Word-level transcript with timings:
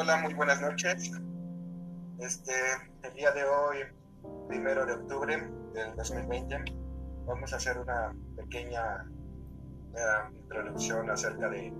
Hola, 0.00 0.16
muy 0.18 0.32
buenas 0.32 0.60
noches. 0.60 1.10
Este, 2.20 2.52
el 3.02 3.14
día 3.14 3.32
de 3.32 3.42
hoy, 3.42 3.78
primero 4.46 4.86
de 4.86 4.92
octubre 4.92 5.36
del 5.74 5.96
2020, 5.96 6.56
vamos 7.26 7.52
a 7.52 7.56
hacer 7.56 7.76
una 7.76 8.14
pequeña 8.36 9.04
eh, 9.96 10.36
introducción 10.40 11.10
acerca 11.10 11.48
de, 11.48 11.72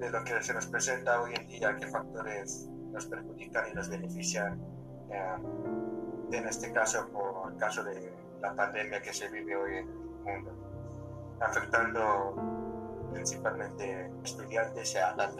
de, 0.00 0.10
lo 0.10 0.24
que 0.24 0.42
se 0.42 0.52
nos 0.54 0.66
presenta 0.66 1.22
hoy 1.22 1.34
en 1.38 1.46
día, 1.46 1.76
qué 1.76 1.86
factores 1.86 2.68
nos 2.90 3.06
perjudican 3.06 3.70
y 3.70 3.74
nos 3.74 3.88
benefician, 3.88 4.60
eh, 5.12 5.36
en 6.32 6.48
este 6.48 6.72
caso, 6.72 7.08
por 7.12 7.52
el 7.52 7.58
caso 7.58 7.84
de 7.84 8.12
la 8.40 8.56
pandemia 8.56 9.00
que 9.02 9.12
se 9.12 9.28
vive 9.28 9.54
hoy 9.54 9.76
en 9.76 9.88
el 9.88 9.94
mundo, 10.24 11.38
afectando 11.40 12.79
principalmente 13.12 14.10
estudiantes 14.24 14.96
a 14.96 15.14
las 15.16 15.34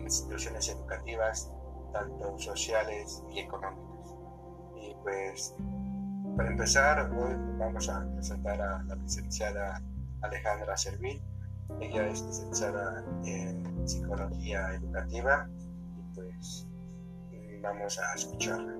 instituciones 0.00 0.68
educativas, 0.68 1.50
tanto 1.92 2.38
sociales 2.38 3.22
y 3.30 3.40
económicas. 3.40 4.14
Y 4.76 4.94
pues, 5.02 5.54
para 6.36 6.50
empezar, 6.50 7.10
hoy 7.12 7.34
vamos 7.58 7.88
a 7.88 8.06
presentar 8.14 8.60
a 8.60 8.82
la 8.84 8.94
licenciada 8.96 9.82
Alejandra 10.22 10.76
Servil. 10.76 11.22
Ella 11.80 12.06
es 12.08 12.22
licenciada 12.22 13.04
en 13.24 13.88
psicología 13.88 14.74
educativa 14.74 15.48
y 15.96 16.14
pues 16.14 16.66
vamos 17.62 17.98
a 17.98 18.14
escucharla. 18.14 18.74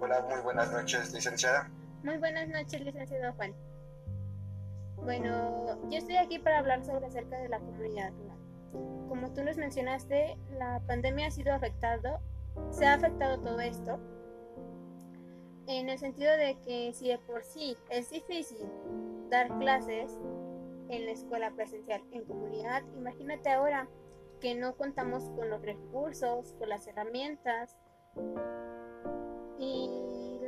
Hola, 0.00 0.26
muy 0.28 0.40
buenas 0.42 0.72
noches, 0.72 1.12
licenciada. 1.12 1.70
Muy 2.02 2.18
buenas 2.18 2.48
noches, 2.48 2.80
licenciado 2.80 3.32
Juan. 3.34 3.54
Bueno, 5.02 5.78
yo 5.90 5.98
estoy 5.98 6.16
aquí 6.16 6.38
para 6.38 6.58
hablar 6.58 6.84
sobre 6.84 7.06
acerca 7.06 7.38
de 7.38 7.48
la 7.48 7.58
comunidad 7.60 8.12
Como 9.08 9.32
tú 9.32 9.44
nos 9.44 9.56
mencionaste, 9.56 10.36
la 10.58 10.80
pandemia 10.86 11.28
ha 11.28 11.30
sido 11.30 11.52
afectado, 11.52 12.20
se 12.70 12.86
ha 12.86 12.94
afectado 12.94 13.38
todo 13.40 13.60
esto, 13.60 14.00
en 15.66 15.88
el 15.88 15.98
sentido 15.98 16.36
de 16.36 16.56
que 16.60 16.92
si 16.92 17.08
de 17.08 17.18
por 17.18 17.44
sí 17.44 17.76
es 17.90 18.10
difícil 18.10 18.66
dar 19.30 19.48
clases 19.58 20.16
en 20.88 21.06
la 21.06 21.12
escuela 21.12 21.50
presencial 21.50 22.02
en 22.12 22.24
comunidad, 22.24 22.82
imagínate 22.96 23.50
ahora 23.50 23.88
que 24.40 24.54
no 24.54 24.76
contamos 24.76 25.28
con 25.30 25.50
los 25.50 25.62
recursos, 25.62 26.54
con 26.58 26.68
las 26.68 26.86
herramientas 26.86 27.76
y 29.58 30.05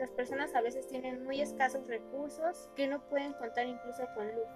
las 0.09 0.17
personas 0.17 0.55
a 0.55 0.63
veces 0.63 0.87
tienen 0.87 1.23
muy 1.25 1.43
escasos 1.43 1.87
recursos 1.87 2.71
que 2.75 2.89
no 2.89 3.07
pueden 3.09 3.35
contar 3.35 3.67
incluso 3.67 4.05
con 4.15 4.27
luz. 4.27 4.49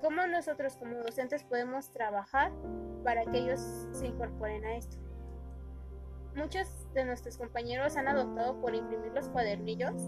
¿Cómo 0.00 0.24
nosotros 0.28 0.76
como 0.76 0.94
docentes 0.98 1.42
podemos 1.42 1.90
trabajar 1.90 2.52
para 3.02 3.24
que 3.24 3.38
ellos 3.38 3.60
se 3.90 4.06
incorporen 4.06 4.64
a 4.64 4.76
esto? 4.76 4.96
Muchos 6.36 6.68
de 6.94 7.04
nuestros 7.04 7.36
compañeros 7.36 7.96
han 7.96 8.06
adoptado 8.06 8.60
por 8.60 8.76
imprimir 8.76 9.12
los 9.12 9.28
cuadernillos 9.28 10.00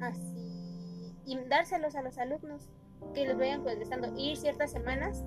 así 0.00 1.16
y 1.26 1.36
dárselos 1.48 1.96
a 1.96 2.02
los 2.02 2.16
alumnos 2.16 2.68
que 3.12 3.26
los 3.26 3.36
vayan 3.36 3.64
contestando, 3.64 4.14
ir 4.16 4.36
ciertas 4.36 4.70
semanas 4.70 5.24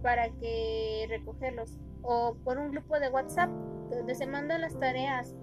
para 0.00 0.28
que 0.38 1.06
recogerlos 1.08 1.76
o 2.02 2.36
por 2.44 2.58
un 2.58 2.70
grupo 2.70 3.00
de 3.00 3.08
WhatsApp 3.08 3.50
donde 3.90 4.14
se 4.14 4.26
mandan 4.26 4.60
las 4.60 4.78
tareas 4.78 5.34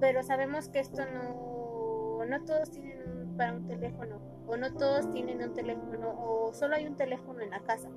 pero 0.00 0.22
sabemos 0.22 0.68
que 0.68 0.80
esto 0.80 1.02
no, 1.06 2.24
no 2.24 2.44
todos 2.44 2.70
tienen 2.70 3.00
un, 3.08 3.36
para 3.36 3.54
un 3.54 3.66
teléfono, 3.66 4.20
o 4.46 4.56
no 4.56 4.72
todos 4.74 5.10
tienen 5.12 5.42
un 5.42 5.54
teléfono, 5.54 6.14
o 6.18 6.52
solo 6.52 6.76
hay 6.76 6.86
un 6.86 6.96
teléfono 6.96 7.40
en 7.40 7.50
la 7.50 7.60
casa. 7.60 7.88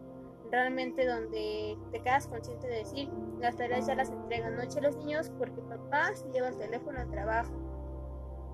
Realmente 0.51 1.05
donde 1.05 1.77
te 1.91 2.01
quedas 2.01 2.27
consciente 2.27 2.67
de 2.67 2.77
decir, 2.77 3.09
las 3.39 3.55
tareas 3.55 3.85
ya 3.85 3.93
las 3.95 4.09
entregan 4.09 4.55
noche 4.55 4.81
los 4.81 4.95
niños 4.97 5.31
porque 5.37 5.61
papá 5.61 6.11
lleva 6.33 6.47
el 6.47 6.57
teléfono 6.57 6.99
al 6.99 7.09
trabajo 7.11 7.53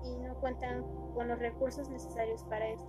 y 0.04 0.14
no 0.16 0.34
cuentan 0.34 0.84
con 1.14 1.28
los 1.28 1.38
recursos 1.38 1.88
necesarios 1.88 2.44
para 2.44 2.68
esto. 2.68 2.86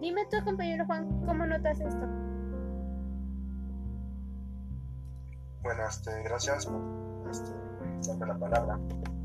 Dime 0.00 0.24
tú, 0.30 0.42
compañero 0.44 0.86
Juan, 0.86 1.26
¿cómo 1.26 1.44
notas 1.44 1.78
esto? 1.80 2.06
Bueno, 5.62 5.86
este, 5.86 6.22
gracias 6.22 6.66
por 6.66 6.80
este, 7.30 8.26
la 8.26 8.38
palabra. 8.38 8.78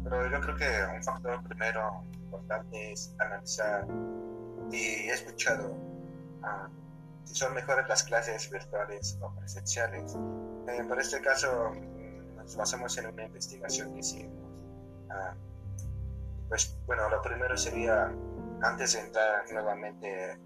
Pero 0.06 0.30
yo 0.30 0.40
creo 0.40 0.56
que 0.56 0.96
un 0.96 1.04
factor 1.04 1.44
primero 1.44 2.04
importante 2.14 2.92
es 2.92 3.16
analizar 3.18 3.88
y 4.72 4.78
he 4.78 5.12
escuchado 5.12 5.76
ah, 6.44 6.70
si 7.24 7.34
son 7.34 7.56
mejores 7.56 7.90
las 7.90 8.04
clases 8.04 8.52
virtuales 8.52 9.18
o 9.20 9.34
presenciales. 9.34 10.16
Eh, 10.68 10.84
por 10.88 11.00
este 11.00 11.20
caso 11.22 11.72
mm, 11.72 12.36
nos 12.36 12.56
basamos 12.56 12.96
en 13.00 13.08
una 13.08 13.26
investigación 13.26 13.94
que 13.94 14.00
hicimos. 14.02 14.48
Ah, 15.10 15.34
pues 16.50 16.78
bueno, 16.86 17.10
lo 17.10 17.20
primero 17.24 17.58
sería, 17.58 18.14
antes 18.62 18.94
de 18.94 19.00
entrar 19.00 19.52
nuevamente 19.52 20.40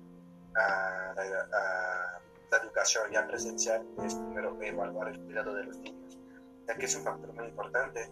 a 0.56 1.14
la, 1.18 2.16
educación 2.64 3.12
ya 3.12 3.28
presencial, 3.28 3.86
es 4.06 4.16
primero 4.16 4.58
evaluar 4.62 5.09
el 5.09 5.19
cuidado 5.19 5.53
de 5.53 5.66
los 5.66 5.78
niños, 5.80 6.18
ya 6.66 6.75
que 6.75 6.86
es 6.86 6.96
un 6.96 7.03
factor 7.03 7.34
muy 7.34 7.46
importante 7.46 8.09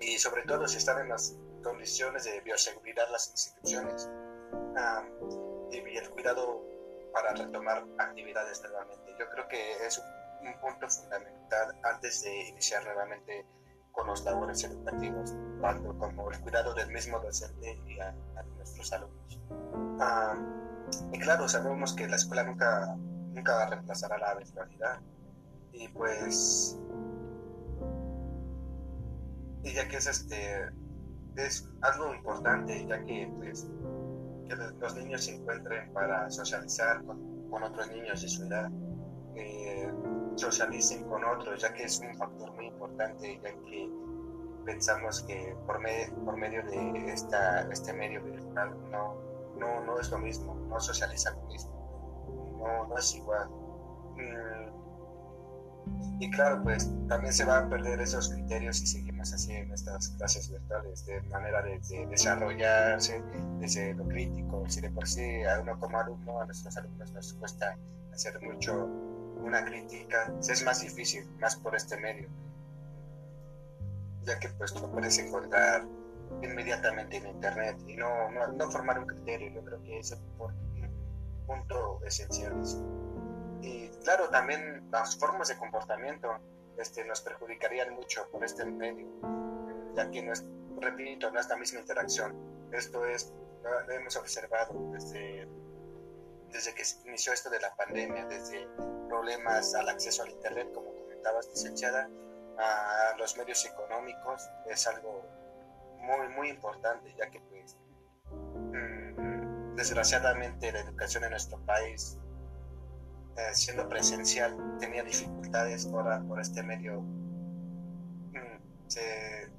y 0.00 0.18
sobre 0.18 0.42
todo 0.42 0.66
si 0.68 0.78
están 0.78 1.00
en 1.00 1.08
las 1.08 1.36
condiciones 1.62 2.24
de 2.24 2.40
bioseguridad 2.40 3.10
las 3.10 3.30
instituciones 3.30 4.08
y 5.70 5.96
el 5.96 6.10
cuidado 6.10 6.62
para 7.12 7.34
retomar 7.34 7.84
actividades 7.98 8.62
nuevamente. 8.62 9.14
Yo 9.18 9.28
creo 9.30 9.48
que 9.48 9.86
es 9.86 9.98
un, 9.98 10.04
punto 10.62 10.88
fundamental 10.88 11.76
antes 11.82 12.22
de 12.22 12.48
iniciar 12.48 12.82
nuevamente 12.84 13.44
con 13.92 14.06
los 14.06 14.24
labores 14.24 14.64
educativos, 14.64 15.34
tanto 15.60 15.96
como 15.98 16.30
el 16.30 16.40
cuidado 16.40 16.72
del 16.74 16.90
mismo 16.90 17.18
docente 17.20 17.78
y 17.86 18.00
a, 18.00 18.12
nuestros 18.56 18.92
alumnos. 18.92 19.40
y 21.12 21.18
claro, 21.18 21.48
sabemos 21.48 21.92
que 21.94 22.08
la 22.08 22.16
escuela 22.16 22.44
nunca, 22.44 22.94
nunca 22.96 23.66
reemplazará 23.66 24.16
la 24.16 24.34
virtualidad 24.36 25.00
y 25.72 25.88
pues 25.88 26.78
y 29.62 29.72
ya 29.72 29.88
que 29.88 29.96
es 29.96 30.06
este 30.06 30.70
es 31.36 31.68
algo 31.82 32.14
importante 32.14 32.86
ya 32.86 33.04
que 33.04 33.30
pues 33.36 33.68
los 34.80 34.96
niños 34.96 35.24
se 35.24 35.36
encuentren 35.36 35.92
para 35.92 36.30
socializar 36.30 37.04
con, 37.04 37.62
otros 37.62 37.90
niños 37.90 38.22
de 38.22 38.28
su 38.28 38.44
edad 38.44 38.70
socialicen 40.36 41.04
con 41.04 41.24
otros 41.24 41.62
ya 41.62 41.72
que 41.74 41.84
es 41.84 42.00
un 42.00 42.14
factor 42.16 42.52
muy 42.52 42.66
importante 42.66 43.40
ya 43.42 43.50
que 43.64 43.90
pensamos 44.68 45.22
que 45.22 45.56
por, 45.66 45.80
por 46.24 46.36
medio 46.36 46.62
de 46.64 47.10
esta, 47.10 47.62
este 47.72 47.92
medio 47.94 48.22
virtual 48.22 48.76
no, 48.90 49.16
no, 49.56 49.80
no 49.84 49.98
es 49.98 50.10
lo 50.10 50.18
mismo, 50.18 50.54
no 50.68 50.78
socializa 50.78 51.30
lo 51.30 51.42
mismo, 51.44 52.58
no, 52.60 52.86
no 52.86 52.98
es 52.98 53.14
igual. 53.14 53.48
Mm, 54.16 54.87
y 56.20 56.30
claro, 56.30 56.62
pues 56.64 56.90
también 57.08 57.32
se 57.32 57.44
van 57.44 57.66
a 57.66 57.68
perder 57.68 58.00
esos 58.00 58.28
criterios 58.28 58.78
si 58.78 58.86
seguimos 58.86 59.32
así 59.32 59.52
en 59.52 59.70
estas 59.72 60.08
clases 60.10 60.50
virtuales, 60.50 61.06
de 61.06 61.22
manera 61.22 61.62
de, 61.62 61.78
desarrollarse 62.10 63.22
desde 63.60 63.94
lo 63.94 64.04
crítico. 64.06 64.64
Si 64.68 64.80
de 64.80 64.90
por 64.90 65.06
sí 65.06 65.44
a 65.44 65.60
uno 65.60 65.78
como 65.78 65.98
alumno, 65.98 66.40
a 66.40 66.46
nuestros 66.46 66.76
alumnos 66.76 67.12
nos 67.12 67.32
cuesta 67.34 67.76
hacer 68.12 68.40
mucho 68.42 68.86
una 69.40 69.64
crítica, 69.64 70.32
es 70.40 70.64
más 70.64 70.80
difícil, 70.80 71.24
más 71.38 71.54
por 71.54 71.76
este 71.76 71.96
medio, 71.98 72.28
ya 74.24 74.38
que 74.40 74.48
pues 74.50 74.74
lo 74.80 74.90
puedes 74.90 75.18
encontrar 75.18 75.86
inmediatamente 76.42 77.18
en 77.18 77.28
internet 77.28 77.76
y 77.86 77.96
no, 77.96 78.30
no, 78.32 78.48
no 78.48 78.70
formar 78.70 78.98
un 78.98 79.06
criterio. 79.06 79.52
Yo 79.52 79.64
creo 79.64 79.82
que 79.82 80.00
ese 80.00 80.14
es 80.14 80.20
un 80.40 81.46
punto 81.46 82.00
esencial. 82.04 82.54
Claro, 84.08 84.30
también 84.30 84.88
las 84.90 85.18
formas 85.18 85.48
de 85.48 85.58
comportamiento 85.58 86.40
este, 86.78 87.04
nos 87.04 87.20
perjudicarían 87.20 87.92
mucho 87.92 88.26
por 88.30 88.42
este 88.42 88.64
medio, 88.64 89.06
ya 89.94 90.10
que 90.10 90.22
no 90.22 90.32
es, 90.32 90.46
repito, 90.80 91.30
no 91.30 91.38
es 91.38 91.46
la 91.46 91.58
misma 91.58 91.80
interacción. 91.80 92.34
Esto 92.72 93.04
es, 93.04 93.34
lo 93.62 93.92
hemos 93.92 94.16
observado 94.16 94.72
desde, 94.92 95.46
desde 96.50 96.74
que 96.74 96.86
se 96.86 97.06
inició 97.06 97.34
esto 97.34 97.50
de 97.50 97.60
la 97.60 97.76
pandemia, 97.76 98.24
desde 98.24 98.66
problemas 99.10 99.74
al 99.74 99.90
acceso 99.90 100.22
al 100.22 100.30
Internet, 100.30 100.72
como 100.72 100.90
comentabas, 100.94 101.46
licenciada, 101.50 102.08
a 102.56 103.14
los 103.18 103.36
medios 103.36 103.62
económicos, 103.66 104.48
es 104.70 104.86
algo 104.86 105.22
muy, 105.98 106.28
muy 106.28 106.48
importante, 106.48 107.14
ya 107.14 107.28
que 107.28 107.42
pues, 107.42 107.76
mm, 108.32 109.74
desgraciadamente 109.74 110.72
la 110.72 110.80
educación 110.80 111.24
en 111.24 111.30
nuestro 111.32 111.60
país 111.66 112.16
siendo 113.52 113.88
presencial 113.88 114.56
tenía 114.78 115.02
dificultades 115.02 115.86
ahora 115.86 116.22
por 116.22 116.40
este 116.40 116.62
medio 116.62 117.00
mm, 118.32 118.60
se, 118.86 119.50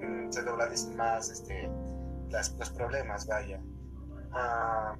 mm, 0.00 0.30
se 0.30 0.42
doblan 0.42 0.70
más 0.96 1.30
este, 1.30 1.70
los 2.58 2.70
problemas, 2.70 3.26
vaya. 3.26 3.60
Ah, 4.32 4.96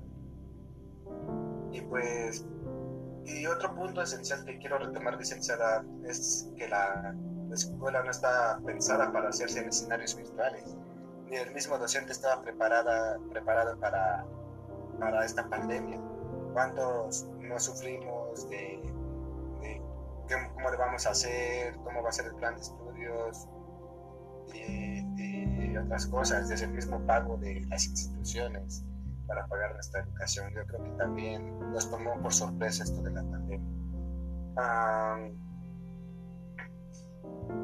y 1.73 1.81
pues, 1.81 2.47
y 3.25 3.47
otro 3.47 3.75
punto 3.75 4.03
esencial 4.03 4.45
que 4.45 4.59
quiero 4.59 4.79
retomar, 4.79 5.17
licenciada, 5.17 5.85
es 6.05 6.49
que 6.57 6.69
la 6.69 7.15
la 7.49 7.55
escuela 7.55 8.03
no 8.03 8.11
está 8.11 8.61
pensada 8.65 9.13
para 9.13 9.29
hacerse 9.29 9.61
en 9.61 9.69
escenarios 9.69 10.17
virtuales, 10.17 10.77
ni 11.29 11.37
el 11.37 11.53
mismo 11.53 11.79
docente 11.79 12.13
estaba 12.13 12.43
preparada, 12.43 13.19
preparado 13.31 13.79
para, 13.79 14.25
para 14.99 15.25
esta 15.25 15.49
pandemia. 15.49 16.01
¿Cuántos 16.53 17.29
no 17.45 17.59
sufrimos 17.61 18.49
de, 18.49 18.81
de 19.61 19.83
cómo 20.55 20.71
le 20.71 20.77
vamos 20.77 21.07
a 21.07 21.11
hacer, 21.11 21.77
cómo 21.85 22.03
va 22.03 22.09
a 22.09 22.13
ser 22.13 22.27
el 22.27 22.35
plan 22.35 22.55
de 22.55 22.63
estudios 22.63 23.49
y, 24.53 25.73
y 25.73 25.77
otras 25.77 26.07
cosas, 26.07 26.49
desde 26.49 26.67
el 26.67 26.73
mismo 26.73 27.05
pago 27.07 27.37
de 27.37 27.61
las 27.69 27.87
instituciones 27.87 28.85
para 29.27 29.47
pagar 29.47 29.75
nuestra 29.75 30.03
educación? 30.03 30.53
Yo 30.55 30.67
creo 30.67 30.83
que 30.85 30.91
también 30.91 31.59
nos 31.73 31.91
tomó 31.91 32.21
por 32.21 32.33
sorpresa 32.33 32.85
esto 32.85 33.03
de 33.03 33.11
la 33.11 33.23
pandemia. 33.23 33.61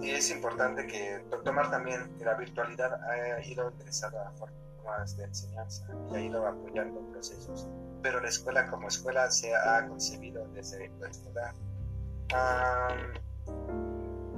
y 0.03 0.11
es 0.11 0.31
importante 0.31 0.87
que 0.87 1.25
tomar 1.45 1.71
también 1.71 2.17
que 2.19 2.25
la 2.25 2.35
virtualidad 2.35 3.01
ha 3.05 3.45
ido 3.45 3.71
interesada 3.71 4.29
a 4.29 4.33
formas 4.33 5.17
de 5.17 5.25
enseñanza 5.25 5.87
y 6.11 6.17
ha 6.17 6.21
ido 6.21 6.47
apoyando 6.47 7.01
procesos, 7.13 7.69
pero 8.03 8.21
la 8.21 8.29
escuela 8.29 8.67
como 8.69 8.89
escuela 8.89 9.31
se 9.31 9.55
ha 9.55 9.87
concebido 9.87 10.47
desde 10.49 10.89
nuestra 10.91 11.31
edad. 11.31 11.55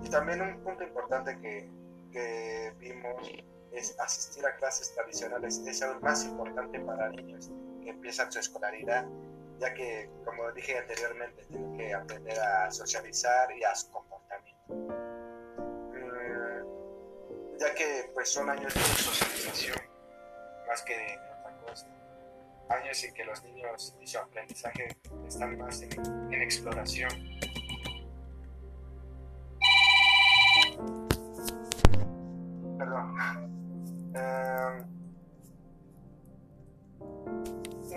y 0.02 0.08
también 0.08 0.42
un 0.42 0.60
punto 0.60 0.82
importante 0.82 1.38
que, 1.40 1.70
que 2.10 2.74
vimos 2.78 3.30
es 3.72 3.98
asistir 3.98 4.44
a 4.46 4.54
clases 4.56 4.94
tradicionales 4.94 5.58
es 5.66 5.82
aún 5.82 6.00
más 6.02 6.24
importante 6.24 6.78
para 6.80 7.08
niños 7.08 7.50
que 7.82 7.90
empiezan 7.90 8.30
su 8.30 8.38
escolaridad, 8.38 9.06
ya 9.58 9.74
que, 9.74 10.10
como 10.24 10.52
dije 10.52 10.78
anteriormente, 10.78 11.44
tienen 11.46 11.76
que 11.76 11.94
aprender 11.94 12.38
a 12.38 12.70
socializar 12.70 13.50
y 13.56 13.64
a 13.64 13.74
su 13.74 13.90
comportamiento. 13.90 14.74
Mm, 15.94 17.58
ya 17.58 17.74
que 17.74 18.10
pues 18.14 18.28
son 18.28 18.50
años 18.50 18.74
de 18.74 18.80
socialización 18.80 19.78
más 20.68 20.82
que 20.82 21.18
otra 21.40 21.56
cosa. 21.66 21.86
Años 22.72 23.04
en 23.04 23.14
que 23.14 23.24
los 23.24 23.42
niños 23.44 23.94
y 24.00 24.06
su 24.06 24.18
aprendizaje 24.18 24.96
están 25.26 25.58
más 25.58 25.82
en, 25.82 25.92
en 26.32 26.42
exploración. 26.42 27.10
Perdón. 32.78 33.16
Em, 34.14 34.86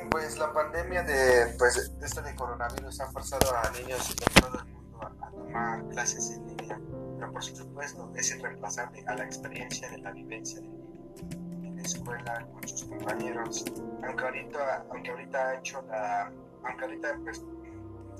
pues 0.10 0.38
la 0.38 0.54
pandemia 0.54 1.04
de, 1.04 1.56
pues, 1.58 1.92
este 2.02 2.22
de 2.22 2.36
coronavirus 2.36 3.00
ha 3.02 3.12
forzado 3.12 3.56
a 3.56 3.70
niños 3.72 4.10
de 4.10 4.16
todo 4.42 4.60
el 4.60 4.66
mundo 4.66 5.02
a, 5.02 5.30
tomar 5.30 5.88
clases 5.90 6.32
en 6.32 6.48
línea, 6.48 6.80
pero 7.18 7.32
por 7.32 7.44
supuesto 7.44 8.12
es 8.16 8.36
irreemplazable 8.36 9.04
a 9.08 9.16
la 9.16 9.26
experiencia 9.26 9.90
de 9.90 9.98
la 10.00 10.12
vivencia 10.12 10.60
del 10.60 10.70
niño 10.70 11.45
escuela 11.86 12.46
con 12.54 12.68
sus 12.68 12.84
compañeros, 12.86 13.66
aunque 14.04 14.24
ahorita, 14.24 14.86
aunque 14.92 15.12
ahorita 15.12 15.48
ha 15.48 15.56
hecho 15.56 15.82
la, 15.84 16.32
aunque 16.64 16.86
ahorita 16.86 17.20
pues 17.24 17.44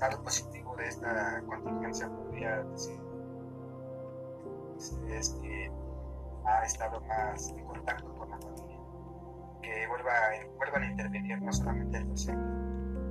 algo 0.00 0.22
positivo 0.22 0.76
de 0.76 0.88
esta 0.88 1.42
contingencia 1.46 2.08
podría 2.08 2.62
decir 2.64 3.06
es 5.08 5.30
que 5.40 5.70
ha 6.44 6.64
estado 6.64 7.00
más 7.02 7.48
en 7.50 7.64
contacto 7.64 8.14
con 8.14 8.30
la 8.30 8.38
familia, 8.38 8.78
que 9.62 9.86
vuelva, 9.88 10.12
vuelvan 10.56 10.82
a 10.82 10.90
intervenir 10.90 11.40
no 11.40 11.52
solamente 11.52 11.98
el 11.98 12.08
docente, 12.08 12.44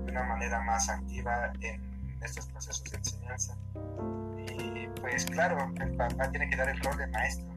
de 0.05 0.11
una 0.11 0.23
manera 0.23 0.61
más 0.61 0.89
activa 0.89 1.51
en 1.61 2.17
estos 2.21 2.45
procesos 2.47 2.83
de 2.91 2.97
enseñanza. 2.97 3.57
Y 4.47 4.87
pues 5.01 5.25
claro, 5.25 5.57
el 5.81 5.95
papá 5.95 6.29
tiene 6.31 6.49
que 6.49 6.55
dar 6.55 6.69
el 6.69 6.79
rol 6.81 6.97
de 6.97 7.07
maestro, 7.07 7.54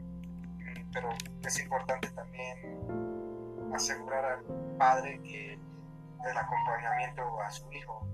pero 0.92 1.10
es 1.44 1.60
importante 1.60 2.10
también 2.10 3.72
asegurar 3.74 4.24
al 4.24 4.44
padre 4.78 5.20
que 5.22 5.54
el 5.54 6.36
acompañamiento 6.36 7.40
a 7.40 7.50
su 7.50 7.70
hijo 7.72 8.06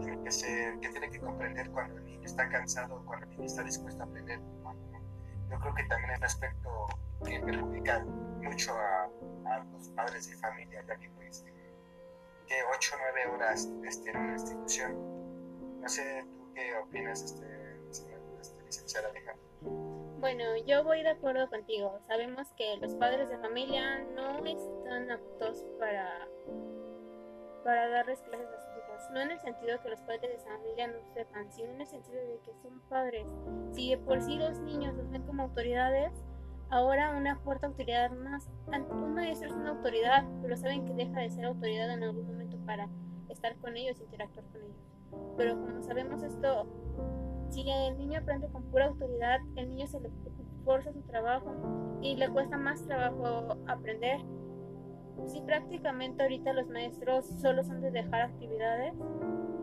tiene 0.00 0.22
que 0.22 0.30
ser, 0.30 0.78
que 0.80 0.88
tiene 0.88 1.10
que 1.10 1.20
comprender 1.20 1.70
cuando 1.70 1.98
el 1.98 2.04
niño 2.04 2.24
está 2.24 2.48
cansado, 2.48 3.04
cuando 3.04 3.26
el 3.26 3.30
niño 3.32 3.44
está 3.44 3.62
dispuesto 3.62 4.02
a 4.02 4.06
aprender, 4.06 4.40
yo 5.50 5.58
creo 5.58 5.74
que 5.74 5.84
también 5.84 6.10
es 6.12 6.18
un 6.18 6.24
aspecto 6.24 6.86
que 7.24 7.40
perjudica 7.40 8.04
mucho 8.42 8.74
a, 8.76 9.08
los 9.72 9.88
padres 9.90 10.28
de 10.28 10.36
familia, 10.36 10.84
ya 10.86 10.96
que 10.96 11.08
pues 11.10 11.42
de 11.42 12.54
8 12.74 12.94
o 12.94 12.98
9 12.98 13.34
horas 13.34 13.68
este, 13.84 14.10
en 14.10 14.16
una 14.18 14.32
institución. 14.32 15.80
No 15.80 15.88
sé, 15.88 16.26
¿tú 16.36 16.52
qué 16.54 16.76
opinas, 16.76 17.22
este, 17.22 17.80
este, 17.90 18.62
licenciada 18.64 19.08
Alejandra? 19.08 20.07
Bueno, 20.20 20.44
yo 20.66 20.82
voy 20.82 21.04
de 21.04 21.10
acuerdo 21.10 21.48
contigo. 21.48 22.00
Sabemos 22.08 22.52
que 22.54 22.76
los 22.78 22.92
padres 22.96 23.30
de 23.30 23.38
familia 23.38 24.04
no 24.16 24.44
están 24.44 25.12
aptos 25.12 25.64
para, 25.78 26.26
para 27.62 27.88
darles 27.88 28.20
clases 28.22 28.48
a 28.48 28.60
sus 28.60 28.76
hijos. 28.78 29.10
No 29.12 29.20
en 29.20 29.30
el 29.30 29.38
sentido 29.38 29.76
de 29.76 29.78
que 29.78 29.90
los 29.90 30.00
padres 30.00 30.22
de 30.22 30.38
familia 30.38 30.88
no 30.88 30.98
sepan, 31.14 31.52
sino 31.52 31.70
en 31.70 31.82
el 31.82 31.86
sentido 31.86 32.18
de 32.20 32.40
que 32.40 32.52
son 32.54 32.80
padres. 32.88 33.28
Si 33.70 33.90
de 33.90 33.98
por 33.98 34.20
sí 34.20 34.36
los 34.36 34.58
niños 34.58 34.96
los 34.96 35.08
ven 35.08 35.22
como 35.22 35.44
autoridades, 35.44 36.12
ahora 36.68 37.16
una 37.16 37.36
fuerte 37.36 37.66
autoridad 37.66 38.10
más. 38.10 38.50
Un 38.90 39.14
maestro 39.14 39.50
es 39.50 39.54
una 39.54 39.70
autoridad, 39.70 40.24
pero 40.42 40.56
saben 40.56 40.84
que 40.84 40.94
deja 40.94 41.20
de 41.20 41.30
ser 41.30 41.44
autoridad 41.44 41.92
en 41.92 42.02
algún 42.02 42.26
momento 42.26 42.58
para 42.66 42.88
estar 43.28 43.54
con 43.58 43.76
ellos, 43.76 44.00
interactuar 44.00 44.44
con 44.46 44.62
ellos. 44.62 44.82
Pero 45.36 45.60
como 45.60 45.80
sabemos 45.80 46.24
esto, 46.24 46.66
si 47.50 47.68
el 47.68 47.96
niño 47.98 48.20
aprende 48.20 48.48
con 48.48 48.62
pura 48.64 48.86
autoridad, 48.86 49.40
el 49.56 49.68
niño 49.68 49.86
se 49.86 50.00
le 50.00 50.10
forza 50.64 50.92
su 50.92 51.00
trabajo 51.02 51.54
y 52.02 52.16
le 52.16 52.28
cuesta 52.28 52.56
más 52.56 52.84
trabajo 52.86 53.56
aprender. 53.66 54.20
Si 55.26 55.40
prácticamente 55.40 56.22
ahorita 56.22 56.52
los 56.52 56.68
maestros 56.68 57.26
solo 57.40 57.64
son 57.64 57.80
de 57.80 57.90
dejar 57.90 58.22
actividades, 58.22 58.94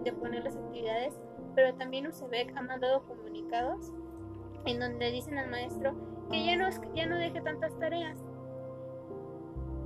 de 0.04 0.12
ponerles 0.14 0.56
actividades, 0.56 1.20
pero 1.56 1.76
también 1.76 2.08
UCEBEC 2.08 2.56
ha 2.58 2.62
mandado 2.62 3.06
comunicados 3.06 3.92
en 4.66 4.80
donde 4.80 5.12
dicen 5.12 5.38
al 5.38 5.50
maestro 5.50 5.96
que 6.30 6.44
ya 6.44 6.58
no, 6.58 6.68
ya 6.94 7.06
no 7.06 7.18
deje 7.18 7.40
tantas 7.42 7.78
tareas. 7.80 8.18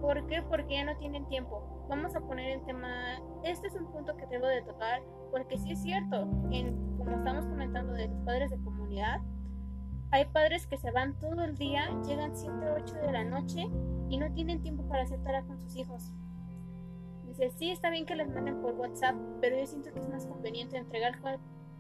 ¿Por 0.02 0.26
qué? 0.28 0.42
Porque 0.42 0.76
ya 0.76 0.86
no 0.86 0.98
tienen 0.98 1.28
tiempo. 1.28 1.86
Vamos 1.90 2.16
a 2.16 2.22
poner 2.22 2.58
el 2.58 2.66
tema, 2.66 3.22
este 3.44 3.68
es 3.68 3.76
un 3.76 3.92
punto 3.92 4.16
que 4.16 4.26
debo 4.28 4.48
de 4.48 4.62
tocar, 4.62 5.02
porque 5.32 5.58
sí 5.58 5.72
es 5.72 5.82
cierto, 5.82 6.26
estamos 7.16 7.46
comentando 7.46 7.94
de 7.94 8.08
los 8.08 8.20
padres 8.22 8.52
de 8.52 8.58
comunidad, 8.58 9.22
hay 10.12 10.26
padres 10.26 10.66
que 10.66 10.78
se 10.78 10.90
van 10.92 11.20
todo 11.20 11.44
el 11.44 11.56
día, 11.56 11.88
llegan 12.06 12.36
7 12.36 12.54
o 12.70 12.76
8 12.76 12.96
de 12.96 13.12
la 13.12 13.24
noche 13.24 13.70
y 14.10 14.18
no 14.18 14.32
tienen 14.34 14.62
tiempo 14.62 14.84
para 14.88 15.04
hacer 15.04 15.22
tareas 15.24 15.46
con 15.46 15.60
sus 15.60 15.76
hijos. 15.76 16.14
Dice, 17.26 17.52
sí, 17.52 17.70
está 17.70 17.92
bien 17.92 18.08
que 18.08 18.16
les 18.16 18.28
manden 18.28 18.60
por 18.60 18.74
WhatsApp, 18.74 19.16
pero 19.40 19.58
yo 19.58 19.68
siento 19.68 19.94
que 19.94 20.00
es 20.00 20.10
más 20.10 20.26
conveniente 20.26 20.78
entregar 20.78 21.20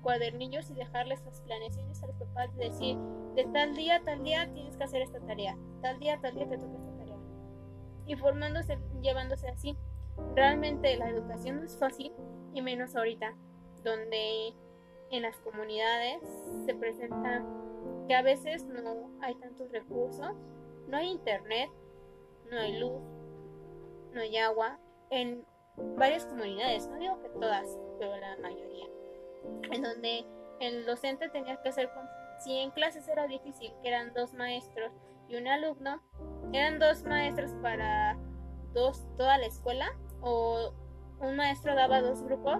cuadernillos 0.03 0.69
y 0.69 0.75
dejarles 0.75 1.25
las 1.25 1.41
planeaciones 1.41 2.03
a 2.03 2.07
los 2.07 2.15
papás 2.17 2.55
de 2.55 2.65
decir, 2.65 2.97
de 3.35 3.45
tal 3.45 3.75
día 3.75 3.95
a 3.95 4.03
tal 4.03 4.23
día 4.23 4.47
tienes 4.53 4.77
que 4.77 4.83
hacer 4.83 5.01
esta 5.01 5.19
tarea, 5.21 5.57
tal 5.81 5.99
día 5.99 6.15
a 6.15 6.21
tal 6.21 6.35
día 6.35 6.47
te 6.47 6.57
toca 6.59 6.77
esta 6.77 6.97
tarea. 6.97 7.17
Y 8.05 8.15
formándose, 8.15 8.77
llevándose 9.01 9.47
así. 9.49 9.75
Realmente 10.35 10.95
la 10.97 11.09
educación 11.09 11.57
no 11.57 11.63
es 11.63 11.77
fácil, 11.77 12.11
y 12.53 12.61
menos 12.61 12.95
ahorita, 12.95 13.33
donde 13.83 14.53
en 15.11 15.23
las 15.23 15.37
comunidades 15.37 16.21
se 16.65 16.75
presenta 16.75 17.45
que 18.07 18.15
a 18.15 18.21
veces 18.21 18.65
no 18.65 19.11
hay 19.21 19.35
tantos 19.35 19.71
recursos, 19.71 20.35
no 20.87 20.97
hay 20.97 21.09
internet, 21.09 21.69
no 22.49 22.57
hay 22.57 22.79
luz, 22.79 23.01
no 24.13 24.21
hay 24.21 24.37
agua, 24.37 24.79
en 25.09 25.45
varias 25.97 26.25
comunidades, 26.25 26.87
no 26.87 26.97
digo 26.97 27.21
que 27.21 27.29
todas, 27.29 27.77
pero 27.99 28.15
la 28.17 28.37
mayoría 28.37 28.87
en 29.71 29.81
donde 29.81 30.25
el 30.59 30.85
docente 30.85 31.29
tenía 31.29 31.61
que 31.61 31.69
hacer, 31.69 31.89
si 32.39 32.57
en 32.57 32.71
clases 32.71 33.07
era 33.07 33.27
difícil, 33.27 33.71
que 33.81 33.87
eran 33.87 34.13
dos 34.13 34.33
maestros 34.33 34.91
y 35.27 35.35
un 35.35 35.47
alumno, 35.47 36.01
eran 36.53 36.79
dos 36.79 37.03
maestros 37.03 37.51
para 37.61 38.17
dos, 38.73 39.07
toda 39.17 39.37
la 39.37 39.45
escuela, 39.45 39.97
o 40.21 40.73
un 41.21 41.35
maestro 41.35 41.75
daba 41.75 42.01
dos 42.01 42.23
grupos. 42.23 42.59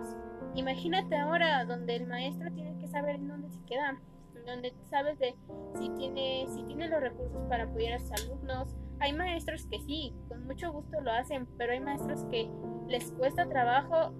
Imagínate 0.56 1.16
ahora 1.16 1.66
donde 1.66 1.96
el 1.96 2.08
maestro 2.08 2.52
tiene 2.52 2.78
que 2.78 2.88
saber 2.88 3.16
en 3.16 3.28
dónde 3.28 3.50
se 3.50 3.64
queda, 3.66 4.00
donde 4.46 4.74
sabes 4.90 5.20
de 5.20 5.36
si 5.76 5.90
tiene, 5.92 6.46
si 6.48 6.64
tiene 6.64 6.88
los 6.88 7.02
recursos 7.02 7.42
para 7.48 7.64
apoyar 7.64 7.94
a 7.94 8.00
sus 8.00 8.12
alumnos. 8.12 8.76
Hay 9.00 9.14
maestros 9.14 9.66
que 9.68 9.80
sí, 9.80 10.14
con 10.28 10.46
mucho 10.46 10.72
gusto 10.72 11.00
lo 11.02 11.12
hacen, 11.12 11.48
pero 11.58 11.72
hay 11.72 11.80
maestros 11.80 12.26
que 12.26 12.50
les 12.88 13.12
cuesta 13.12 13.48
trabajo 13.48 14.14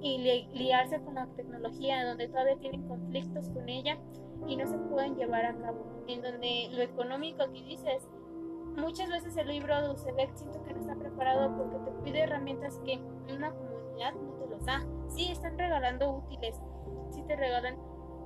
y 0.00 0.18
liarse 0.52 1.00
con 1.00 1.14
la 1.14 1.26
tecnología, 1.28 2.04
donde 2.04 2.28
todavía 2.28 2.58
tienen 2.58 2.86
conflictos 2.86 3.48
con 3.48 3.68
ella 3.68 3.98
y 4.46 4.56
no 4.56 4.66
se 4.66 4.76
pueden 4.76 5.16
llevar 5.16 5.46
a 5.46 5.56
cabo. 5.56 6.04
En 6.06 6.20
donde 6.20 6.68
lo 6.72 6.82
económico 6.82 7.50
que 7.50 7.62
dices, 7.62 8.06
muchas 8.76 9.08
veces 9.08 9.36
el 9.36 9.48
libro 9.48 9.80
de 9.80 9.90
UCEBEC 9.90 10.34
siento 10.34 10.62
que 10.64 10.74
no 10.74 10.80
está 10.80 10.94
preparado 10.96 11.56
porque 11.56 11.78
te 11.78 11.90
pide 12.02 12.20
herramientas 12.20 12.80
que 12.84 13.00
una 13.32 13.50
comunidad 13.50 14.14
no 14.14 14.32
te 14.34 14.48
los 14.48 14.64
da. 14.64 14.84
Sí, 15.08 15.30
están 15.30 15.58
regalando 15.58 16.10
útiles, 16.10 16.60
sí 17.10 17.22
te 17.26 17.36
regalan 17.36 17.76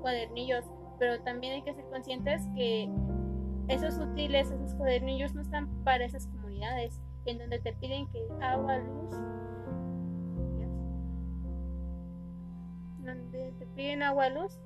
cuadernillos, 0.01 0.65
pero 0.99 1.21
también 1.23 1.55
hay 1.55 1.63
que 1.63 1.75
ser 1.75 1.85
conscientes 1.87 2.43
que 2.55 2.91
esos 3.69 3.99
útiles, 3.99 4.51
esos 4.51 4.75
cuadernillos 4.75 5.35
no 5.35 5.43
están 5.43 5.69
para 5.85 6.05
esas 6.05 6.27
comunidades, 6.27 7.01
en 7.27 7.39
donde 7.39 7.59
te 7.59 7.73
piden 7.75 8.09
que 8.09 8.27
agua, 8.41 8.79
luz, 8.79 9.11
donde 13.05 13.53
te 13.59 13.67
piden 13.67 14.03
agua, 14.03 14.29
luz. 14.31 14.59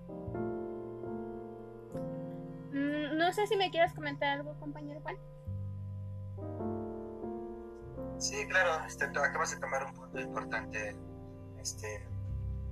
Mm, 2.73 3.19
no 3.19 3.33
sé 3.33 3.47
si 3.47 3.57
me 3.57 3.71
quieras 3.71 3.93
comentar 3.95 4.31
algo, 4.31 4.55
compañero 4.59 5.01
Juan. 5.03 5.17
Sí, 8.23 8.47
claro, 8.47 8.85
este, 8.87 9.07
acabas 9.07 9.51
de 9.51 9.57
tomar 9.57 9.85
un 9.85 9.95
punto 9.95 10.21
importante, 10.21 10.97
este, 11.59 12.09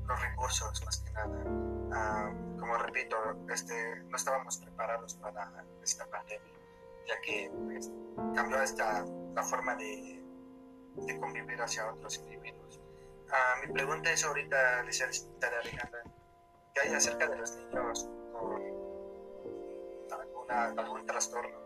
los 0.06 0.22
recursos 0.22 0.80
más 0.84 0.98
que 0.98 1.10
nada. 1.10 1.44
Ah, 1.92 2.32
como 2.56 2.78
repito, 2.78 3.16
este, 3.52 3.96
no 4.04 4.16
estábamos 4.16 4.58
preparados 4.58 5.14
para 5.14 5.50
esta 5.82 6.06
pandemia, 6.06 6.54
ya 7.04 7.20
que 7.22 7.50
pues, 7.64 7.90
cambió 8.32 8.62
esta, 8.62 9.04
la 9.34 9.42
forma 9.42 9.74
de, 9.74 10.24
de 10.94 11.18
convivir 11.18 11.60
hacia 11.60 11.92
otros 11.94 12.18
individuos. 12.18 12.80
Ah, 13.32 13.54
mi 13.66 13.72
pregunta 13.72 14.12
es 14.12 14.24
ahorita, 14.24 14.84
licenciada 14.84 15.58
Alejandra, 15.62 16.04
¿qué 16.74 16.80
hay 16.80 16.94
acerca 16.94 17.26
de 17.26 17.36
los 17.36 17.56
niños 17.56 18.08
con 18.32 18.62
alguna, 20.12 20.66
algún 20.80 21.04
trastorno? 21.06 21.59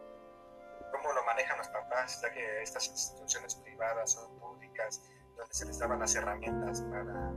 Cómo 0.95 1.13
lo 1.13 1.25
manejan 1.25 1.59
los 1.59 1.69
papás, 1.69 2.21
ya 2.23 2.33
que 2.33 2.63
estas 2.63 2.89
instituciones 2.89 3.55
privadas 3.57 4.13
son 4.13 4.39
públicas, 4.39 5.03
donde 5.37 5.53
se 5.53 5.67
les 5.67 5.79
daban 5.79 5.99
las 5.99 6.15
herramientas 6.15 6.83
para 6.83 7.33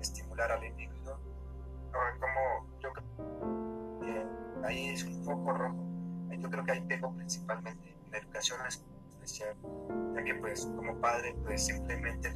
estimular 0.00 0.52
al 0.52 0.64
individuo. 0.64 1.18
Como 2.20 2.78
yo 2.80 2.92
que 2.92 4.66
ahí 4.66 4.88
es 4.90 5.04
un 5.04 5.24
foco 5.24 5.52
rojo, 5.52 5.84
yo 6.38 6.50
creo 6.50 6.64
que 6.64 6.72
ahí 6.72 6.80
pego 6.82 7.14
principalmente 7.14 7.96
en 8.04 8.10
la 8.10 8.18
educación 8.18 8.60
especial, 8.66 9.56
ya 10.14 10.24
que 10.24 10.34
pues 10.34 10.66
como 10.76 11.00
padre 11.00 11.34
pues 11.44 11.66
simplemente 11.66 12.32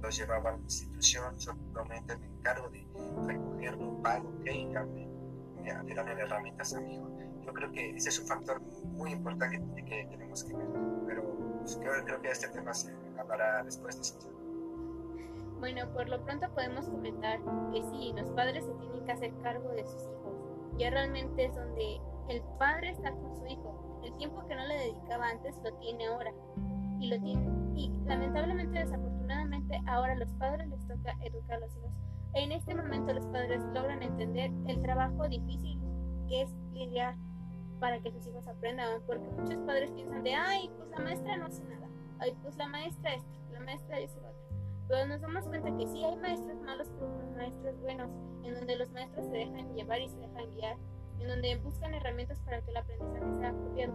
los 0.00 0.16
llevaba 0.16 0.50
a 0.50 0.52
la 0.54 0.58
institución, 0.58 1.38
solamente 1.38 2.16
me 2.16 2.26
encargo 2.26 2.68
de 2.70 2.86
recogerlo, 3.26 4.02
pago, 4.02 4.28
ok, 4.28 4.46
ya 4.72 4.84
me, 4.84 5.06
me, 5.84 5.94
dan 5.94 6.08
herramientas 6.08 6.74
a 6.74 6.80
mi 6.80 6.94
hijo 6.94 7.10
yo 7.50 7.54
creo 7.54 7.72
que 7.72 7.96
ese 7.96 8.10
es 8.10 8.18
un 8.20 8.26
factor 8.26 8.60
muy 8.92 9.10
importante 9.10 9.60
que, 9.84 10.06
tenemos 10.06 10.44
que 10.44 10.54
ver, 10.54 10.68
pero 11.06 11.22
pues, 11.58 11.76
creo, 11.76 12.22
que 12.22 12.30
este 12.30 12.48
tema 12.48 12.72
se 12.72 12.94
hablará 13.18 13.64
después 13.64 13.96
de 13.96 14.30
Bueno, 15.58 15.92
por 15.92 16.08
lo 16.08 16.24
pronto 16.24 16.48
podemos 16.54 16.88
comentar 16.88 17.40
que 17.72 17.82
sí, 17.90 18.12
los 18.16 18.28
padres 18.36 18.64
se 18.64 18.72
tienen 18.74 19.04
que 19.04 19.12
hacer 19.12 19.32
cargo 19.42 19.68
de 19.70 19.84
sus 19.84 20.02
hijos. 20.02 20.34
Ya 20.78 20.90
realmente 20.90 21.46
es 21.46 21.54
donde 21.56 22.00
el 22.28 22.40
padre 22.56 22.90
está 22.90 23.10
con 23.10 23.36
su 23.36 23.44
hijo. 23.46 24.00
El 24.04 24.16
tiempo 24.16 24.46
que 24.46 24.54
no 24.54 24.66
le 24.66 24.74
dedicaba 24.74 25.28
antes 25.28 25.56
lo 25.64 25.74
tiene 25.78 26.06
ahora. 26.06 26.32
Y 27.00 27.08
lo 27.08 27.20
tiene. 27.20 27.50
Y 27.74 27.90
lamentablemente, 28.06 28.78
desafortunadamente, 28.78 29.80
ahora 29.88 30.14
los 30.14 30.32
padres 30.34 30.68
les 30.68 30.86
toca 30.86 31.16
educar 31.24 31.56
a 31.56 31.60
los 31.60 31.76
hijos. 31.76 31.90
En 32.34 32.52
este 32.52 32.76
momento 32.76 33.12
los 33.12 33.26
padres 33.26 33.60
logran 33.74 34.04
entender 34.04 34.52
el 34.68 34.80
trabajo 34.82 35.28
difícil 35.28 35.80
que 36.28 36.42
es 36.42 36.54
lidiar 36.72 37.16
para 37.80 37.98
que 38.00 38.12
sus 38.12 38.26
hijos 38.26 38.46
aprendan, 38.46 39.00
porque 39.06 39.26
muchos 39.30 39.56
padres 39.66 39.90
piensan 39.92 40.22
de, 40.22 40.34
ay, 40.34 40.70
pues 40.76 40.90
la 40.90 40.98
maestra 40.98 41.36
no 41.38 41.46
hace 41.46 41.64
nada, 41.64 41.88
ay, 42.18 42.36
pues 42.42 42.56
la 42.56 42.68
maestra 42.68 43.14
esto, 43.14 43.30
la 43.52 43.60
maestra 43.60 43.96
dice 43.96 44.20
lo 44.20 44.28
otro. 44.28 44.40
Pero 44.86 45.06
nos 45.06 45.20
damos 45.20 45.44
cuenta 45.46 45.76
que 45.76 45.86
sí 45.86 46.04
hay 46.04 46.16
maestros 46.16 46.60
malos, 46.60 46.88
pero 46.98 47.20
hay 47.20 47.36
maestros 47.36 47.80
buenos, 47.80 48.10
en 48.44 48.54
donde 48.54 48.76
los 48.76 48.90
maestros 48.90 49.26
se 49.26 49.32
dejan 49.32 49.74
llevar 49.74 50.00
y 50.00 50.08
se 50.08 50.18
dejan 50.18 50.50
guiar, 50.54 50.76
en 51.18 51.28
donde 51.28 51.56
buscan 51.56 51.94
herramientas 51.94 52.38
para 52.40 52.60
que 52.60 52.70
el 52.70 52.76
aprendizaje 52.76 53.34
sea 53.38 53.50
apropiado. 53.50 53.92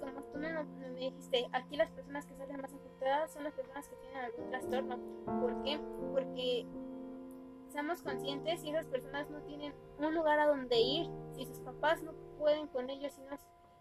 como 0.00 0.22
tú 0.22 0.38
me, 0.38 0.52
me, 0.52 0.98
dijiste, 0.98 1.46
aquí 1.52 1.76
las 1.76 1.90
personas 1.90 2.26
que 2.26 2.34
salen 2.36 2.60
más 2.60 2.72
afectadas 2.72 3.32
son 3.32 3.44
las 3.44 3.52
personas 3.52 3.88
que 3.88 3.96
tienen 3.96 4.18
algún 4.18 4.50
trastorno. 4.50 4.98
¿Por 5.40 5.62
qué? 5.62 5.78
Porque 6.12 6.66
seamos 7.68 8.02
conscientes 8.02 8.60
si 8.60 8.70
esas 8.70 8.86
personas 8.86 9.28
no 9.30 9.40
tienen 9.42 9.74
un 9.98 10.14
lugar 10.14 10.38
a 10.38 10.46
donde 10.46 10.80
ir, 10.80 11.10
si 11.34 11.46
sus 11.46 11.60
papás 11.60 12.02
no 12.02 12.12
pueden 12.38 12.68
con 12.68 12.90
ellos 12.90 13.12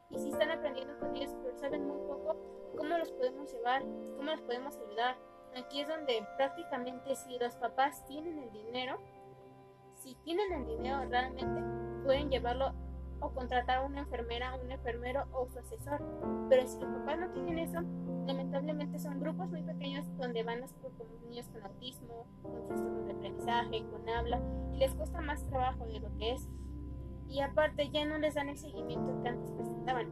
y, 0.09 0.19
si 0.19 0.29
están 0.29 0.51
aprendiendo 0.51 0.97
con 0.99 1.15
ellos 1.15 1.35
pero 1.41 1.57
saben 1.57 1.87
muy 1.87 1.97
poco, 2.07 2.35
¿cómo 2.77 2.97
los 2.97 3.11
podemos 3.11 3.51
llevar? 3.51 3.83
¿Cómo 4.17 4.31
los 4.31 4.41
podemos 4.41 4.75
ayudar? 4.77 5.17
Aquí 5.55 5.81
es 5.81 5.87
donde 5.87 6.25
prácticamente 6.37 7.15
si 7.15 7.37
los 7.37 7.55
papás 7.55 8.05
tienen 8.07 8.39
el 8.39 8.51
dinero, 8.51 8.97
si 9.95 10.15
tienen 10.15 10.51
el 10.53 10.65
dinero 10.65 11.05
realmente, 11.09 12.03
pueden 12.03 12.29
llevarlo 12.29 12.73
o 13.23 13.29
contratar 13.31 13.77
a 13.77 13.85
una 13.85 14.01
enfermera, 14.01 14.55
un 14.55 14.71
enfermero 14.71 15.25
o 15.31 15.47
su 15.47 15.59
asesor. 15.59 16.03
Pero 16.49 16.67
si 16.67 16.79
los 16.79 16.89
papás 16.89 17.19
no 17.19 17.29
tienen 17.31 17.59
eso, 17.59 17.81
lamentablemente 18.27 18.99
son 18.99 19.19
grupos 19.19 19.49
muy 19.49 19.63
pequeños 19.63 20.05
donde 20.17 20.43
van 20.43 20.61
los 20.61 20.73
niños 21.29 21.47
con 21.49 21.63
autismo, 21.63 22.25
con 22.41 22.67
trastornos 22.67 23.05
de 23.05 23.13
aprendizaje, 23.13 23.85
con 23.89 24.09
habla, 24.09 24.41
y 24.73 24.77
les 24.77 24.93
cuesta 24.95 25.21
más 25.21 25.45
trabajo 25.47 25.85
de 25.85 25.99
lo 25.99 26.15
que 26.17 26.33
es. 26.33 26.49
Y 27.33 27.41
aparte 27.41 27.89
ya 27.89 28.05
no 28.05 28.19
les 28.19 28.35
dan 28.35 28.47
el 28.47 28.57
seguimiento 28.57 29.19
que 29.23 29.29
antes 29.29 29.51
presentaban. 29.53 30.07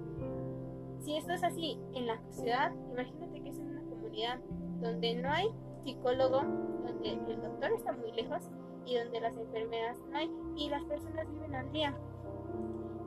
Si 1.02 1.16
esto 1.16 1.34
es 1.34 1.44
así 1.44 1.80
en 1.94 2.08
la 2.08 2.20
ciudad, 2.32 2.74
imagínate 2.90 3.42
que 3.42 3.50
es 3.50 3.60
en 3.60 3.70
una 3.70 3.84
comunidad 3.84 4.40
donde 4.80 5.14
no 5.22 5.30
hay 5.30 5.48
psicólogo, 5.84 6.42
donde 6.42 7.12
el 7.12 7.42
doctor 7.42 7.74
está 7.74 7.92
muy 7.92 8.12
lejos 8.14 8.50
y 8.88 8.98
donde 8.98 9.22
las 9.22 9.38
enfermeras 9.38 10.00
no 10.10 10.18
hay 10.18 10.32
y 10.56 10.70
las 10.70 10.84
personas 10.86 11.32
viven 11.32 11.54
al 11.54 11.72
día. 11.72 11.96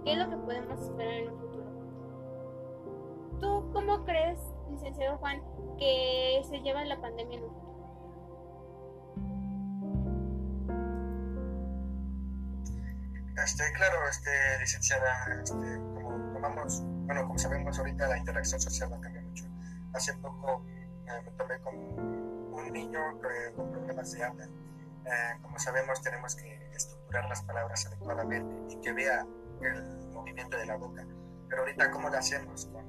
¿Qué 0.05 0.13
es 0.13 0.19
lo 0.19 0.31
que 0.31 0.37
podemos 0.37 0.81
esperar 0.81 1.15
en 1.15 1.31
un 1.33 1.39
futuro? 1.41 1.65
¿Tú 3.41 3.73
cómo 3.73 4.05
crees, 4.05 4.39
licenciado 4.71 5.19
Juan, 5.19 5.43
que 5.77 6.41
se 6.45 6.61
lleva 6.61 6.85
la 6.85 7.01
pandemia 7.01 7.39
en 7.39 7.45
un 7.45 7.51
futuro? 7.51 7.64
Este, 13.45 13.71
claro, 13.73 14.09
este, 14.09 14.31
licenciada, 14.59 15.27
este, 15.43 15.55
como 15.55 16.33
tomamos, 16.33 16.81
bueno, 17.05 17.27
como 17.27 17.39
sabemos 17.39 17.79
ahorita 17.79 18.09
la 18.09 18.17
interacción 18.17 18.59
social 18.59 18.91
va 18.91 18.97
a 18.97 19.01
cambiar 19.03 19.23
mucho. 19.23 19.45
Hace 19.93 20.15
poco 20.15 20.65
eh, 21.07 21.23
me 21.27 21.31
tomé 21.33 21.61
con 21.61 21.77
un 21.77 22.73
niño 22.73 23.01
con 23.55 23.71
problemas 23.71 24.13
de 24.13 24.25
habla. 24.25 24.45
Eh, 24.47 25.39
como 25.43 25.59
sabemos 25.59 26.01
tenemos 26.01 26.35
que 26.37 26.71
estructurar 26.75 27.29
las 27.29 27.43
palabras 27.43 27.85
adecuadamente 27.85 28.75
y 28.75 28.81
que 28.81 28.95
vea 28.95 29.27
el 29.61 30.09
movimiento 30.09 30.57
de 30.57 30.65
la 30.65 30.77
boca. 30.77 31.07
Pero 31.51 31.63
ahorita, 31.63 31.91
¿cómo 31.91 32.09
lo 32.09 32.17
hacemos 32.17 32.65
con, 32.73 32.89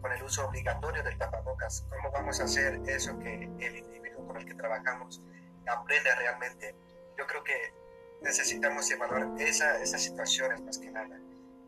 con 0.00 0.12
el 0.12 0.22
uso 0.24 0.48
obligatorio 0.48 1.04
del 1.04 1.16
tapabocas? 1.16 1.86
¿Cómo 1.88 2.10
vamos 2.10 2.40
a 2.40 2.44
hacer 2.44 2.80
eso 2.88 3.16
que 3.20 3.44
el 3.44 3.76
individuo 3.76 4.26
con 4.26 4.36
el 4.36 4.46
que 4.46 4.54
trabajamos 4.54 5.22
aprende 5.64 6.12
realmente? 6.16 6.74
Yo 7.16 7.24
creo 7.24 7.44
que 7.44 7.81
necesitamos 8.22 8.90
evaluar 8.90 9.40
esa, 9.40 9.80
esas 9.80 10.02
situaciones 10.02 10.60
más 10.62 10.78
que 10.78 10.90
nada, 10.90 11.18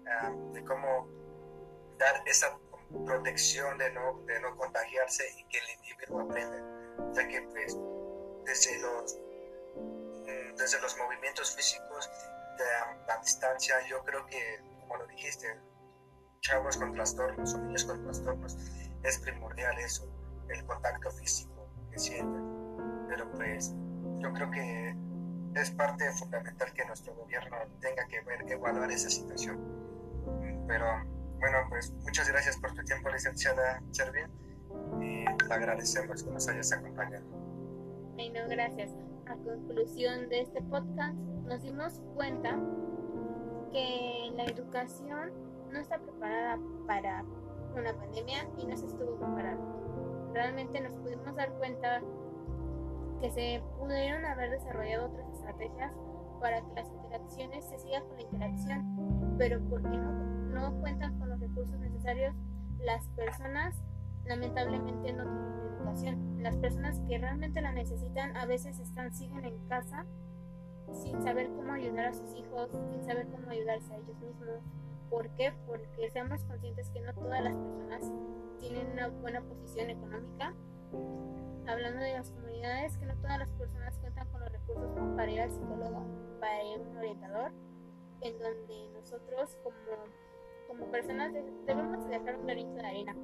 ah, 0.06 0.32
de 0.52 0.64
cómo 0.64 1.08
dar 1.98 2.22
esa 2.26 2.58
protección 3.04 3.78
de 3.78 3.92
no, 3.92 4.20
de 4.26 4.40
no 4.40 4.56
contagiarse 4.56 5.24
y 5.36 5.44
que 5.44 5.58
el 5.58 5.64
individuo 5.80 6.20
aprenda, 6.20 6.56
ya 7.14 7.28
que 7.28 7.42
pues 7.42 7.76
desde 8.44 8.78
los, 8.80 9.18
mm, 9.76 10.56
desde 10.56 10.80
los 10.80 10.96
movimientos 10.98 11.54
físicos 11.54 12.10
de 12.58 12.64
la 13.06 13.18
distancia, 13.18 13.76
yo 13.88 14.02
creo 14.04 14.24
que, 14.26 14.60
como 14.80 14.96
lo 14.96 15.06
dijiste, 15.08 15.46
chavos 16.40 16.76
con 16.76 16.92
trastornos 16.92 17.54
o 17.54 17.58
niños 17.58 17.84
con 17.84 18.02
trastornos, 18.02 18.56
es 19.02 19.18
primordial 19.18 19.76
eso, 19.78 20.06
el 20.48 20.64
contacto 20.66 21.10
físico 21.10 21.68
que 21.90 21.98
sienten. 21.98 23.06
Pero 23.08 23.30
pues 23.32 23.72
yo 24.18 24.32
creo 24.32 24.50
que 24.50 24.96
es 25.54 25.70
parte 25.70 26.10
fundamental 26.12 26.72
que 26.72 26.84
nuestro 26.84 27.14
gobierno 27.14 27.56
tenga 27.80 28.06
que 28.06 28.20
ver, 28.22 28.50
evaluar 28.50 28.90
esa 28.90 29.10
situación. 29.10 29.58
Pero 30.66 30.86
bueno, 31.38 31.58
pues 31.68 31.92
muchas 32.04 32.28
gracias 32.28 32.56
por 32.58 32.72
tu 32.74 32.82
tiempo, 32.84 33.10
licenciada 33.10 33.82
Servin, 33.90 34.26
y 35.00 35.24
te 35.46 35.52
agradecemos 35.52 36.22
que 36.22 36.30
nos 36.30 36.48
hayas 36.48 36.72
acompañado. 36.72 37.24
Ay, 38.18 38.30
no, 38.30 38.48
gracias. 38.48 38.90
A 39.26 39.36
conclusión 39.36 40.28
de 40.28 40.42
este 40.42 40.62
podcast, 40.62 41.16
nos 41.44 41.62
dimos 41.62 42.00
cuenta 42.14 42.58
que 43.72 44.30
la 44.34 44.44
educación 44.44 45.32
no 45.70 45.80
está 45.80 45.98
preparada 45.98 46.58
para 46.86 47.24
una 47.74 47.92
pandemia 47.94 48.48
y 48.58 48.66
no 48.66 48.76
se 48.76 48.86
estuvo 48.86 49.16
preparada. 49.16 49.58
Realmente 50.32 50.80
nos 50.80 50.92
pudimos 50.94 51.34
dar 51.34 51.50
cuenta 51.54 52.00
que 53.24 53.30
se 53.30 53.62
pudieron 53.78 54.26
haber 54.26 54.50
desarrollado 54.50 55.06
otras 55.06 55.26
estrategias 55.30 55.90
para 56.42 56.60
que 56.60 56.74
las 56.74 56.90
interacciones 56.90 57.64
se 57.64 57.78
sigan 57.78 58.06
con 58.06 58.16
la 58.16 58.22
interacción, 58.22 59.34
pero 59.38 59.60
porque 59.70 59.96
no, 59.96 60.12
no 60.12 60.78
cuentan 60.80 61.18
con 61.18 61.30
los 61.30 61.40
recursos 61.40 61.78
necesarios, 61.78 62.34
las 62.80 63.08
personas 63.08 63.82
lamentablemente 64.26 65.14
no 65.14 65.24
tienen 65.24 65.70
educación. 65.74 66.42
Las 66.42 66.58
personas 66.58 67.00
que 67.08 67.16
realmente 67.16 67.62
la 67.62 67.72
necesitan 67.72 68.36
a 68.36 68.44
veces 68.44 68.78
están 68.78 69.14
siguen 69.14 69.46
en 69.46 69.56
casa 69.68 70.04
sin 70.92 71.22
saber 71.22 71.48
cómo 71.48 71.72
ayudar 71.72 72.04
a 72.04 72.12
sus 72.12 72.34
hijos, 72.34 72.68
sin 72.90 73.06
saber 73.06 73.26
cómo 73.28 73.48
ayudarse 73.48 73.94
a 73.94 73.96
ellos 73.96 74.18
mismos. 74.18 74.60
¿Por 75.08 75.30
qué? 75.30 75.54
Porque 75.66 76.10
seamos 76.10 76.44
conscientes 76.44 76.90
que 76.90 77.00
no 77.00 77.14
todas 77.14 77.42
las 77.42 77.56
personas 77.56 78.02
tienen 78.58 78.86
una 78.92 79.08
buena 79.08 79.40
posición 79.40 79.88
económica. 79.88 80.52
Hablando 81.66 82.00
de 82.00 82.12
las 82.12 82.30
comunidades, 82.30 82.96
que 82.98 83.06
no 83.06 83.14
todas 83.16 83.38
las 83.38 83.50
personas 83.52 83.98
cuentan 83.98 84.28
con 84.28 84.40
los 84.40 84.52
recursos 84.52 85.16
para 85.16 85.30
ir 85.30 85.40
al 85.40 85.50
psicólogo, 85.50 86.04
para 86.40 86.62
ir 86.62 86.78
a 86.78 86.82
un 86.82 86.96
orientador, 86.96 87.52
en 88.20 88.38
donde 88.38 88.88
nosotros 88.92 89.56
como, 89.62 89.76
como 90.68 90.90
personas 90.90 91.32
debemos 91.32 92.08
dejar 92.08 92.36
un 92.36 92.46
granito 92.46 92.74
de 92.74 92.86
arena 92.86 93.16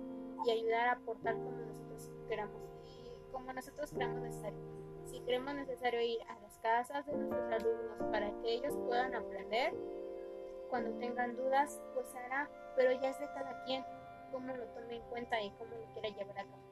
y 0.46 0.50
ayudar 0.50 0.88
a 0.88 0.92
aportar 0.92 1.34
como 1.34 1.50
nosotros 1.50 2.10
queramos 2.28 2.62
y 2.84 3.32
como 3.32 3.52
nosotros 3.52 3.90
creamos 3.92 4.22
necesario. 4.22 4.58
Si 5.04 5.20
creemos 5.20 5.54
necesario 5.54 6.00
ir 6.00 6.22
a 6.28 6.38
las 6.40 6.58
casas 6.58 7.04
de 7.06 7.12
nuestros 7.12 7.52
alumnos 7.52 8.10
para 8.10 8.30
que 8.40 8.54
ellos 8.54 8.74
puedan 8.86 9.14
aprender, 9.14 9.74
cuando 10.70 10.92
tengan 10.98 11.36
dudas, 11.36 11.80
pues 11.94 12.14
hará, 12.14 12.48
pero 12.76 12.92
ya 12.92 13.10
es 13.10 13.18
de 13.18 13.26
cada 13.26 13.64
quien 13.64 13.84
cómo 14.30 14.56
lo 14.56 14.64
tome 14.68 14.96
en 14.96 15.02
cuenta 15.02 15.42
y 15.42 15.50
cómo 15.52 15.74
lo 15.74 15.92
quiera 15.92 16.08
llevar 16.08 16.38
a 16.38 16.44
cabo. 16.44 16.70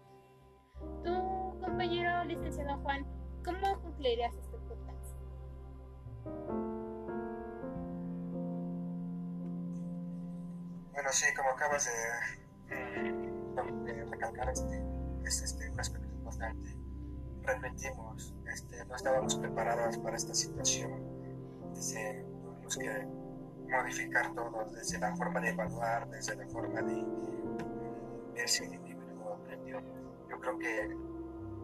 Tú, 1.03 1.48
compañero 1.61 2.25
licenciado 2.25 2.79
Juan, 2.79 3.07
¿cómo 3.45 3.81
concluirías 3.83 4.35
este 4.35 4.57
podcast? 4.59 5.15
Bueno, 10.93 11.09
sí, 11.13 11.27
como 11.37 11.51
acabas 11.51 11.85
de, 11.87 11.93
recalcar, 14.11 14.49
este, 14.51 14.83
es 15.25 15.43
este, 15.43 15.71
un 15.71 15.81
aspecto 15.81 16.09
importante. 16.09 16.77
Repetimos, 17.43 18.35
este, 18.53 18.85
no 18.87 18.97
estábamos 18.97 19.37
preparados 19.37 19.99
para 19.99 20.17
esta 20.17 20.35
situación. 20.35 21.01
Desde, 21.75 22.25
tuvimos 22.43 22.77
que 22.77 23.07
modificar 23.71 24.35
todo, 24.35 24.65
desde 24.73 24.99
la 24.99 25.15
forma 25.17 25.41
de 25.41 25.51
evaluar, 25.51 26.09
desde 26.11 26.37
la 26.37 26.47
forma 26.49 26.83
de, 26.83 27.05
ver 28.35 28.49
si 28.49 28.65
el 28.65 28.75
individuo 28.75 29.35
aprendió. 29.35 29.81
Yo 30.29 30.41
creo 30.41 30.59
que 30.59 30.97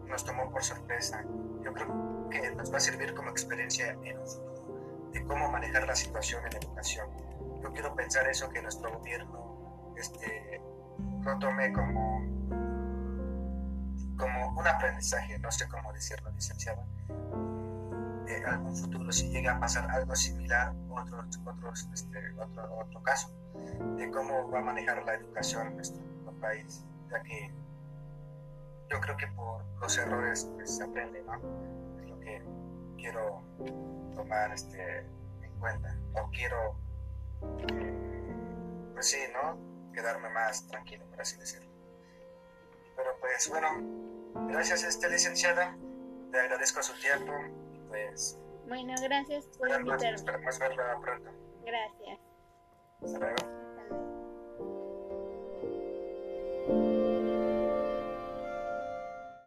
nos 0.07 0.23
tomó 0.23 0.49
por 0.51 0.63
sorpresa. 0.63 1.23
Yo 1.63 1.73
creo 1.73 2.29
que 2.29 2.51
nos 2.55 2.71
va 2.71 2.77
a 2.77 2.81
servir 2.81 3.13
como 3.13 3.29
experiencia 3.29 3.97
en 4.03 4.19
un 4.19 4.27
futuro 4.27 5.09
de 5.11 5.23
cómo 5.23 5.49
manejar 5.49 5.87
la 5.87 5.95
situación 5.95 6.45
en 6.45 6.57
educación 6.57 7.25
yo 7.65 7.73
quiero 7.73 7.95
pensar 7.95 8.27
eso, 8.27 8.47
que 8.49 8.61
nuestro 8.61 8.91
gobierno 8.91 9.93
este, 9.97 10.61
lo 11.23 11.39
tome 11.39 11.73
como, 11.73 12.19
como 14.17 14.59
un 14.59 14.67
aprendizaje, 14.67 15.39
no 15.39 15.51
sé 15.51 15.67
cómo 15.67 15.91
decirlo, 15.91 16.29
licenciada. 16.29 16.85
En 18.27 18.45
algún 18.45 18.75
futuro, 18.75 19.11
si 19.11 19.29
llega 19.29 19.53
a 19.53 19.59
pasar 19.59 19.89
algo 19.89 20.15
similar, 20.15 20.75
otro, 20.89 21.25
otros, 21.45 21.89
este, 21.91 22.19
otro, 22.39 22.77
otro 22.77 23.01
caso, 23.01 23.33
de 23.97 24.11
cómo 24.11 24.51
va 24.51 24.59
a 24.59 24.63
manejar 24.63 25.03
la 25.03 25.15
educación 25.15 25.67
en 25.69 25.75
nuestro 25.77 26.03
país, 26.39 26.85
ya 27.09 27.23
que 27.23 27.51
yo 28.89 28.99
creo 28.99 29.17
que 29.17 29.27
por 29.27 29.63
los 29.79 29.97
errores 29.97 30.49
pues, 30.55 30.77
se 30.77 30.83
aprende, 30.83 31.23
¿no? 31.23 31.35
Es 31.99 32.09
lo 32.09 32.19
que 32.19 32.43
quiero 32.97 33.41
tomar 34.15 34.51
este, 34.53 34.99
en 35.41 35.59
cuenta, 35.59 35.97
o 36.13 36.29
quiero 36.29 36.77
pues 38.93 39.07
sí, 39.07 39.17
¿no? 39.33 39.57
Quedarme 39.93 40.29
más 40.29 40.67
tranquilo, 40.67 41.05
por 41.09 41.21
así 41.21 41.37
decirlo. 41.37 41.69
Pero 42.95 43.09
pues 43.19 43.49
bueno, 43.49 43.67
gracias 44.47 44.83
a 44.83 44.87
esta 44.87 45.07
licenciada, 45.07 45.77
le 46.31 46.39
agradezco 46.39 46.81
su 46.81 46.93
tiempo 46.99 47.31
pues... 47.89 48.39
Bueno, 48.67 48.93
gracias 49.01 49.45
por 49.57 49.69
invitarme. 49.69 50.15
Esperamos 50.15 50.59
verla 50.59 50.99
pronto. 51.01 51.29
Gracias. 51.63 52.19
Hasta 53.03 53.19
luego. 53.19 53.64